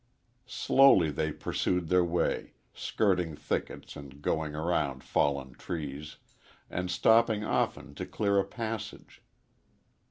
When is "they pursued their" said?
1.11-2.03